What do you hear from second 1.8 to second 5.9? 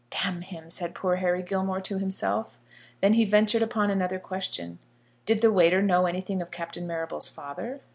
to himself. Then he ventured upon another question. Did the waiter